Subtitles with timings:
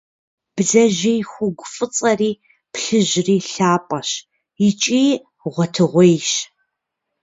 [0.55, 2.31] Бдзэжьей хугу фӏыцӏэри
[2.73, 4.09] плъыжьри лъапӏэщ
[4.67, 5.03] икӏи
[5.53, 6.29] гъуэтыгъуейщ.